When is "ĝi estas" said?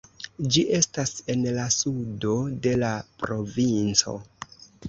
0.53-1.11